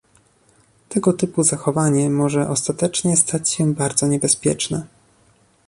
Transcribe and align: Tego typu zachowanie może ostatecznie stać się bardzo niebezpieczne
Tego 0.89 1.13
typu 1.13 1.43
zachowanie 1.43 2.09
może 2.09 2.49
ostatecznie 2.49 3.17
stać 3.17 3.49
się 3.51 3.73
bardzo 3.73 4.07
niebezpieczne 4.07 4.87